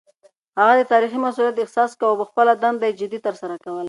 [0.59, 3.79] هغه د تاريخي مسووليت احساس کاوه او خپله دنده يې جدي ترسره کوله.